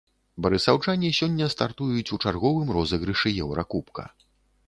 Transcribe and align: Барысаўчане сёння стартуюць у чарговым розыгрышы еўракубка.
Барысаўчане 0.43 1.09
сёння 1.17 1.49
стартуюць 1.55 2.13
у 2.17 2.19
чарговым 2.25 2.67
розыгрышы 2.77 3.35
еўракубка. 3.45 4.03